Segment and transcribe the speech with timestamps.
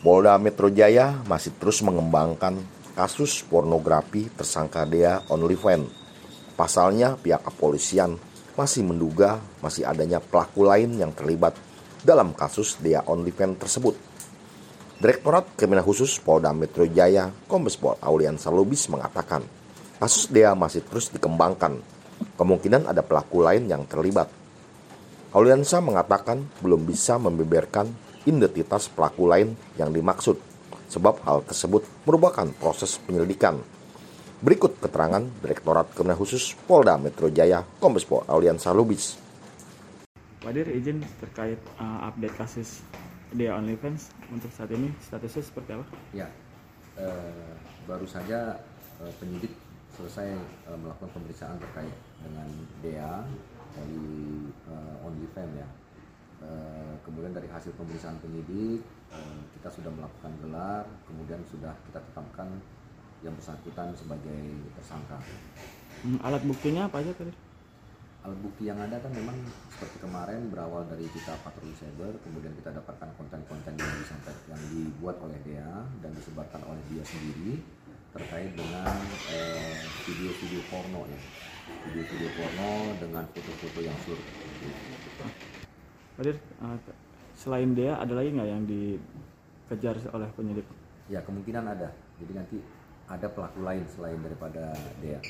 [0.00, 2.56] Polda Metro Jaya masih terus mengembangkan
[2.96, 5.92] kasus pornografi tersangka Dea OnlyFans.
[6.56, 8.16] Pasalnya, pihak kepolisian
[8.56, 11.52] masih menduga masih adanya pelaku lain yang terlibat
[12.00, 13.92] dalam kasus Dea OnlyFans tersebut.
[15.04, 19.44] Direktorat Kriminal Khusus Polda Metro Jaya, Kombes Pol Aulian Salubis mengatakan,
[20.00, 21.76] kasus Dea masih terus dikembangkan.
[22.40, 24.32] Kemungkinan ada pelaku lain yang terlibat.
[25.36, 27.86] Auliansa mengatakan belum bisa membeberkan
[28.24, 30.36] identitas pelaku lain yang dimaksud,
[30.90, 33.60] sebab hal tersebut merupakan proses penyelidikan.
[34.40, 39.20] Berikut keterangan Direktorat Kriminal Khusus Polda Metro Jaya, Kombes Pol Auliansa Lubis.
[40.40, 42.80] Wadir izin terkait uh, update kasus
[43.30, 45.86] Dea OnlyFans untuk saat ini statusnya seperti apa?
[46.10, 46.26] Ya,
[46.98, 47.54] eh,
[47.86, 48.58] baru saja
[48.98, 49.54] eh, penyidik
[49.94, 51.94] selesai eh, melakukan pemeriksaan terkait
[52.24, 52.48] dengan
[52.82, 53.22] Dea
[53.78, 54.02] dari
[54.50, 55.68] eh, OnlyFans ya.
[57.30, 58.82] Eh, kemudian dari hasil pemeriksaan penyidik
[59.14, 62.58] eh, kita sudah melakukan gelar, kemudian sudah kita tetapkan
[63.22, 64.42] yang bersangkutan sebagai
[64.74, 65.14] tersangka.
[66.02, 67.30] Hmm, alat buktinya apa aja tadi?
[68.26, 69.38] Alat bukti yang ada kan memang
[69.70, 75.16] seperti kemarin berawal dari kita patroli cyber, kemudian kita dapatkan konten-konten yang disampaikan yang dibuat
[75.22, 77.62] oleh Dea dan disebarkan oleh dia sendiri
[78.10, 78.98] terkait dengan
[79.30, 81.20] eh, video-video porno ya,
[81.86, 84.18] video-video porno dengan foto-foto yang sur.
[86.18, 86.76] Wadir uh,
[87.40, 90.68] selain Dea ada lagi nggak yang dikejar oleh penyidik?
[91.08, 91.88] Ya kemungkinan ada.
[92.20, 92.56] Jadi nanti
[93.08, 95.20] ada pelaku lain selain daripada Dea.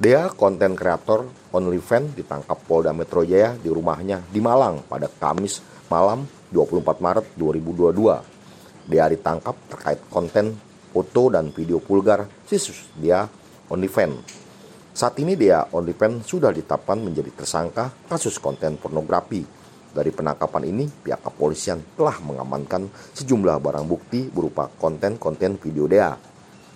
[0.00, 6.26] Dea, konten kreator OnlyFans ditangkap Polda Metro Jaya di rumahnya di Malang pada Kamis malam
[6.50, 8.90] 24 Maret 2022.
[8.90, 10.58] Dea ditangkap terkait konten
[10.90, 13.28] foto dan video vulgar situs Dea
[13.70, 14.42] OnlyFans.
[14.90, 19.59] Saat ini Dea OnlyFans sudah ditetapkan menjadi tersangka kasus konten pornografi.
[19.90, 26.14] Dari penangkapan ini, pihak kepolisian telah mengamankan sejumlah barang bukti berupa konten-konten video Dea.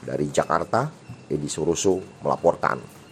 [0.02, 0.90] Dari Jakarta,
[1.30, 3.03] Edi Suruso melaporkan.